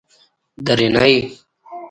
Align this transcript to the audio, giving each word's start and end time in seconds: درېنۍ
درېنۍ 0.65 1.13